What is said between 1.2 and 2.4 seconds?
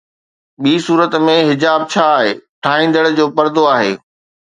۾، حجاب ڇا آهي،